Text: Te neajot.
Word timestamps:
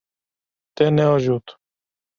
Te 0.75 0.89
neajot. 0.95 1.57